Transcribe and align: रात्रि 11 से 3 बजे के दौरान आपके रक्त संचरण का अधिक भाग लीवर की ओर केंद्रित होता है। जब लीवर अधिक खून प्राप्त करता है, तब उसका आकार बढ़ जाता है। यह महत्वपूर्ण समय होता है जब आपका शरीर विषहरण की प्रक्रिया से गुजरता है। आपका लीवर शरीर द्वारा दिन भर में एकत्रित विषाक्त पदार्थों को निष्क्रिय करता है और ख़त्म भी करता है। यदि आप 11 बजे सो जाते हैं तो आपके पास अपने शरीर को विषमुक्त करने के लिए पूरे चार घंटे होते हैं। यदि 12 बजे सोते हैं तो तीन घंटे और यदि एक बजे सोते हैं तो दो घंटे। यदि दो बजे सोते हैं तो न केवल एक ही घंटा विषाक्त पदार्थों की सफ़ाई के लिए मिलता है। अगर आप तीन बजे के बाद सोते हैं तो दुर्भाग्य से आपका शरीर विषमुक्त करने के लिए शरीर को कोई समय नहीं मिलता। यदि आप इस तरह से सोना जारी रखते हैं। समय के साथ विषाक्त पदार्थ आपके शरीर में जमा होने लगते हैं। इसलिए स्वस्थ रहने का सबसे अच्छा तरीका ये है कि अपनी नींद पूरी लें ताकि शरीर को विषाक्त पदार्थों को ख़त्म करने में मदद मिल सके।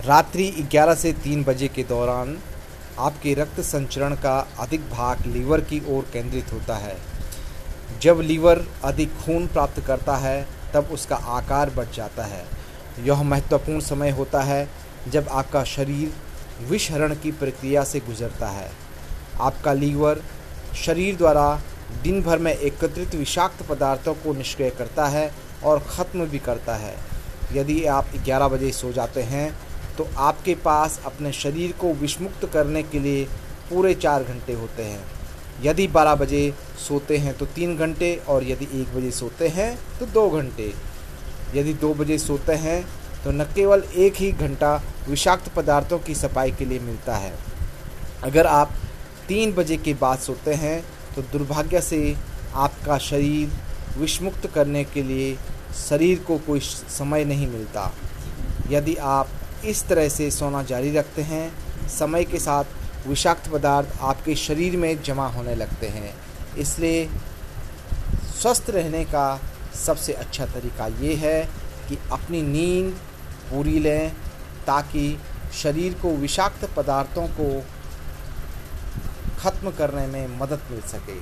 रात्रि 0.00 0.44
11 0.72 0.94
से 0.94 1.12
3 1.14 1.42
बजे 1.44 1.66
के 1.68 1.82
दौरान 1.82 2.36
आपके 2.98 3.34
रक्त 3.34 3.60
संचरण 3.60 4.14
का 4.14 4.38
अधिक 4.58 4.88
भाग 4.90 5.26
लीवर 5.26 5.60
की 5.60 5.80
ओर 5.88 6.06
केंद्रित 6.12 6.52
होता 6.52 6.76
है। 6.76 6.96
जब 8.02 8.20
लीवर 8.20 8.64
अधिक 8.84 9.14
खून 9.16 9.46
प्राप्त 9.46 9.80
करता 9.80 10.16
है, 10.16 10.46
तब 10.74 10.88
उसका 10.92 11.16
आकार 11.16 11.70
बढ़ 11.70 11.90
जाता 11.94 12.24
है। 12.24 12.44
यह 13.04 13.22
महत्वपूर्ण 13.22 13.80
समय 13.80 14.10
होता 14.10 14.42
है 14.42 14.68
जब 15.08 15.28
आपका 15.30 15.64
शरीर 15.64 16.12
विषहरण 16.68 17.14
की 17.14 17.32
प्रक्रिया 17.32 17.84
से 17.84 18.00
गुजरता 18.00 18.48
है। 18.48 18.70
आपका 19.40 19.72
लीवर 19.72 20.22
शरीर 20.76 21.16
द्वारा 21.16 21.60
दिन 22.02 22.22
भर 22.22 22.38
में 22.38 22.52
एकत्रित 22.52 23.14
विषाक्त 23.14 23.66
पदार्थों 23.68 24.14
को 24.14 24.32
निष्क्रिय 24.32 24.70
करता 24.70 25.06
है 25.08 25.30
और 25.64 25.80
ख़त्म 25.88 26.26
भी 26.26 26.38
करता 26.38 26.76
है। 26.76 26.94
यदि 27.52 27.84
आप 27.86 28.08
11 28.16 28.48
बजे 28.48 28.70
सो 28.72 28.92
जाते 28.92 29.22
हैं 29.22 29.52
तो 29.98 30.08
आपके 30.20 30.54
पास 30.54 31.00
अपने 31.06 31.32
शरीर 31.32 31.72
को 31.72 31.92
विषमुक्त 31.94 32.48
करने 32.52 32.82
के 32.82 32.98
लिए 32.98 33.24
पूरे 33.70 33.94
चार 33.94 34.24
घंटे 34.24 34.52
होते 34.52 34.82
हैं। 34.82 35.04
यदि 35.62 35.86
12 35.88 36.14
बजे 36.14 36.42
सोते 36.78 37.16
हैं 37.16 37.36
तो 37.38 37.46
तीन 37.46 37.76
घंटे 37.76 38.14
और 38.28 38.44
यदि 38.44 38.68
एक 38.80 38.94
बजे 38.96 39.10
सोते 39.10 39.48
हैं 39.48 39.76
तो 39.98 40.06
दो 40.06 40.28
घंटे। 40.30 40.72
यदि 41.54 41.74
दो 41.74 41.92
बजे 41.94 42.18
सोते 42.18 42.52
हैं 42.56 42.82
तो 43.24 43.30
न 43.30 43.44
केवल 43.54 43.82
एक 43.96 44.14
ही 44.16 44.30
घंटा 44.32 44.74
विषाक्त 45.08 45.48
पदार्थों 45.48 45.98
की 45.98 46.14
सफ़ाई 46.14 46.50
के 46.50 46.64
लिए 46.64 46.78
मिलता 46.80 47.16
है। 47.16 47.32
अगर 48.22 48.46
आप 48.46 48.72
तीन 49.28 49.52
बजे 49.52 49.76
के 49.76 49.94
बाद 49.94 50.18
सोते 50.18 50.54
हैं 50.54 50.82
तो 51.14 51.22
दुर्भाग्य 51.22 51.80
से 51.80 52.16
आपका 52.54 52.98
शरीर 53.00 53.52
विषमुक्त 53.98 54.46
करने 54.46 54.84
के 54.84 55.02
लिए 55.02 55.34
शरीर 55.78 56.18
को 56.18 56.38
कोई 56.38 56.60
समय 56.60 57.24
नहीं 57.24 57.46
मिलता। 57.46 57.90
यदि 58.70 58.94
आप 58.96 59.28
इस 59.64 59.86
तरह 59.88 60.08
से 60.08 60.30
सोना 60.30 60.62
जारी 60.62 60.90
रखते 60.92 61.22
हैं। 61.22 61.88
समय 61.88 62.24
के 62.24 62.38
साथ 62.38 63.06
विषाक्त 63.06 63.50
पदार्थ 63.50 63.98
आपके 64.00 64.34
शरीर 64.36 64.76
में 64.76 65.02
जमा 65.02 65.26
होने 65.28 65.54
लगते 65.54 65.88
हैं। 65.88 66.14
इसलिए 66.58 67.06
स्वस्थ 68.32 68.70
रहने 68.70 69.04
का 69.04 69.40
सबसे 69.76 70.12
अच्छा 70.14 70.46
तरीका 70.46 70.86
ये 71.00 71.14
है 71.14 71.44
कि 71.88 71.98
अपनी 72.12 72.42
नींद 72.42 72.92
पूरी 73.50 73.78
लें 73.78 74.10
ताकि 74.66 75.18
शरीर 75.62 75.94
को 76.02 76.10
विषाक्त 76.16 76.64
पदार्थों 76.76 77.26
को 77.38 77.48
ख़त्म 79.38 79.70
करने 79.70 80.06
में 80.06 80.38
मदद 80.38 80.60
मिल 80.70 80.80
सके। 80.88 81.18